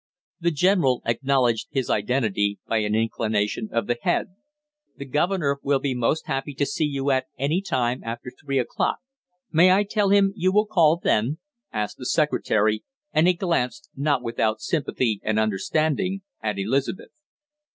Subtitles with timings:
[0.39, 4.29] The general acknowledged his identity by an inclination of the head.
[4.97, 8.97] "The governor will be most happy to see you at any time after three o'clock.
[9.51, 11.37] May I tell him you will call then?"
[11.71, 12.83] asked the secretary,
[13.13, 17.11] and he glanced, not without sympathy and understanding, at Elizabeth.